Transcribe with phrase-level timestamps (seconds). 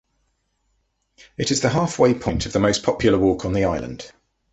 [1.37, 4.11] It is the half-way point of the most popular walk on the island.